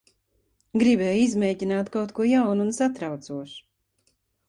Gribēju 0.83 1.19
izmēģināt 1.27 1.93
kaut 1.99 2.17
ko 2.21 2.29
jaunu 2.33 2.69
un 2.71 2.75
satraucošu. 2.83 3.65